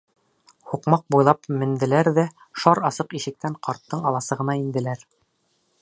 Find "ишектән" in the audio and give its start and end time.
3.21-3.59